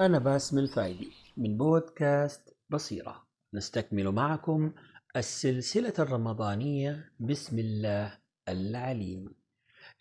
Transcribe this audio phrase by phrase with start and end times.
[0.00, 3.26] أنا باسم الفايدي من بودكاست بصيرة.
[3.54, 4.72] نستكمل معكم
[5.16, 8.18] السلسلة الرمضانية بسم الله
[8.48, 9.34] العليم.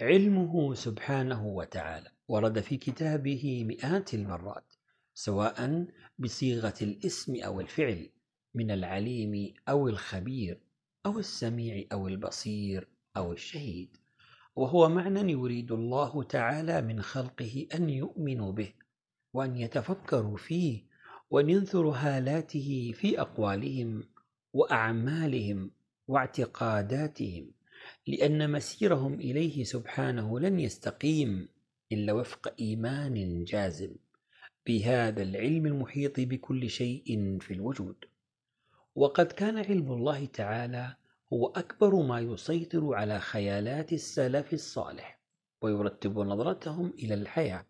[0.02, 2.12] علمه سبحانه وتعالى.
[2.28, 4.74] ورد في كتابه مئات المرات
[5.14, 5.86] سواء
[6.20, 8.10] بصيغة الاسم أو الفعل
[8.56, 10.62] من العليم أو الخبير
[11.06, 12.88] أو السميع أو البصير
[13.18, 13.98] أو الشهيد.
[14.56, 18.74] وهو معنى يريد الله تعالى من خلقه أن يؤمنوا به.
[19.34, 20.84] وأن يتفكروا فيه
[21.30, 24.04] وأن ينثروا هالاته في أقوالهم
[24.54, 25.72] وأعمالهم
[26.08, 27.52] واعتقاداتهم
[28.08, 31.48] لأن مسيرهم إليه سبحانه لن يستقيم
[31.92, 33.96] إلا وفق إيمان جازم
[34.68, 37.96] بهذا العلم المحيط بكل شيء في الوجود.
[38.96, 40.96] وقد كان علم الله تعالى
[41.34, 45.20] هو أكبر ما يسيطر على خيالات السلف الصالح
[45.62, 47.66] ويرتب نظرتهم إلى الحياة.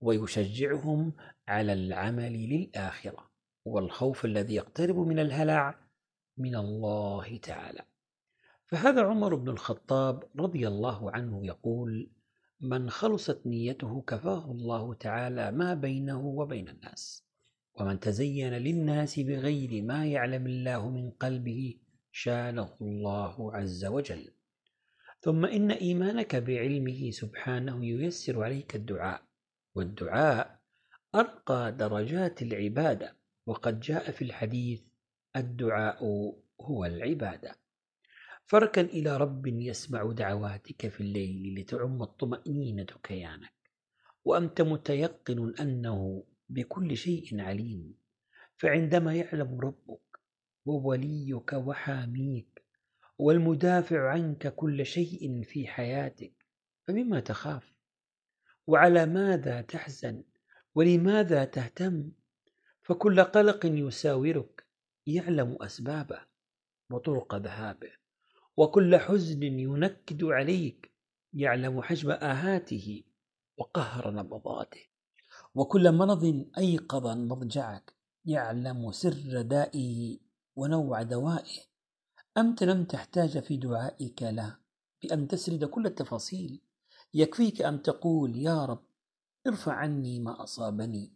[0.00, 1.12] ويشجعهم
[1.48, 3.30] على العمل للآخرة
[3.64, 5.78] والخوف الذي يقترب من الهلع
[6.38, 7.82] من الله تعالى.
[8.66, 12.10] فهذا عمر بن الخطاب رضي الله عنه يقول
[12.60, 17.26] من خلصت نيته كفاه الله تعالى ما بينه وبين الناس
[17.74, 21.74] ومن تزين للناس بغير ما يعلم الله من قلبه
[22.12, 24.30] شانه الله عز وجل.
[25.20, 29.22] ثم إن إيمانك بعلمه سبحانه ييسر عليك الدعاء
[29.76, 30.60] والدعاء
[31.14, 34.82] أرقى درجات العبادة وقد جاء في الحديث
[35.36, 36.04] الدعاء
[36.60, 37.56] هو العبادة.
[38.46, 43.52] فركن إلى رب يسمع دعواتك في الليل لتعم الطمأنينة كيانك
[44.24, 47.94] وأنت متيقن أنه بكل شيء عليم.
[48.56, 50.20] فعندما يعلم ربك
[50.66, 52.64] ووليك وحاميك
[53.18, 56.46] والمدافع عنك كل شيء في حياتك
[56.86, 57.75] فمما تخاف
[58.66, 60.24] وعلى ماذا تحزن؟
[60.74, 62.10] ولماذا تهتم؟
[62.82, 64.66] فكل قلق يساورك
[65.06, 66.20] يعلم أسبابه
[66.90, 67.90] وطرق ذهابه
[68.56, 70.92] وكل حزن ينكد عليك
[71.32, 73.04] يعلم حجم آهاته
[73.58, 74.80] وقهر نبضاته.
[75.54, 80.18] وكل مرض أيقظ مضجعك يعلم سر دائه
[80.56, 81.60] ونوع دوائه.
[82.36, 84.58] أنت لم تحتاج في دعائك له
[85.02, 86.60] بأن تسرد كل التفاصيل.
[87.16, 88.84] يكفيك أن تقول يا رب
[89.46, 91.12] ارفع عني ما أصابني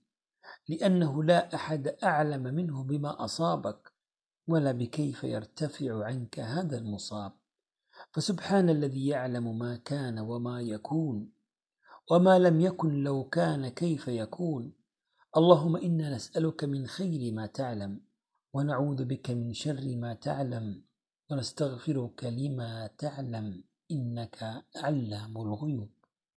[0.68, 3.92] لأنه لا أحد أعلم منه بما أصابك
[4.48, 7.32] ولا بكيف يرتفع عنك هذا المصاب.
[8.12, 11.32] فسبحان الذي يعلم ما كان وما يكون
[12.10, 14.72] وما لم يكن لو كان كيف يكون.
[15.36, 18.00] اللهم إنا نسألك من خير ما تعلم
[18.52, 20.82] ونعوذ بك من شر ما تعلم
[21.30, 23.69] ونستغفرك لما تعلم.
[23.90, 25.99] إنك علام الغيوب.